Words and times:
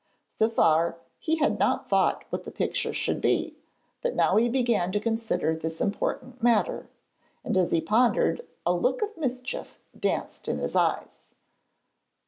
So 0.29 0.49
far 0.49 0.97
he 1.19 1.35
had 1.35 1.59
not 1.59 1.87
thought 1.87 2.23
what 2.31 2.43
the 2.43 2.49
picture 2.49 2.91
should 2.91 3.21
be, 3.21 3.55
but 4.01 4.15
now 4.15 4.35
he 4.35 4.49
began 4.49 4.91
to 4.93 4.99
consider 4.99 5.55
this 5.55 5.79
important 5.79 6.41
matter, 6.41 6.89
and 7.43 7.55
as 7.55 7.69
he 7.69 7.81
pondered 7.81 8.41
a 8.65 8.73
look 8.73 9.03
of 9.03 9.15
mischief 9.15 9.77
danced 9.95 10.47
in 10.47 10.57
his 10.57 10.75
eyes. 10.75 11.27